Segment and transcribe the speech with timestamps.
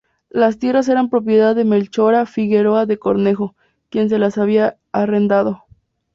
[0.31, 3.55] Las tierras eran propiedad de Melchora Figueroa de Cornejo,
[3.91, 5.63] quien se las había arrendado.